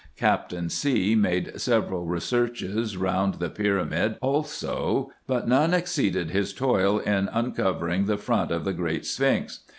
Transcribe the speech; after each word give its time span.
Captain 0.17 0.67
C. 0.67 1.13
made 1.13 1.61
several 1.61 2.05
researches 2.07 2.97
round 2.97 3.35
the 3.35 3.51
pyramids 3.51 4.17
also, 4.19 5.11
but 5.27 5.47
none 5.47 5.75
exceeded 5.75 6.31
his 6.31 6.53
toil 6.53 6.97
in 6.97 7.27
uncovering 7.31 8.05
the 8.05 8.17
front 8.17 8.49
of 8.49 8.65
the 8.65 8.73
great 8.73 9.05
sphinx. 9.05 9.59